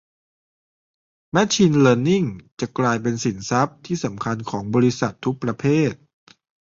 [1.31, 2.25] แมชชีนเลิร์นนิ่ง
[2.59, 5.93] จะกลายเป็นสินทรัพย์ที่สำคัญของบริษัททุกประเภท